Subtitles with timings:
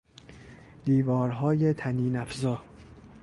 [0.85, 2.61] دیوارهای طنینافزا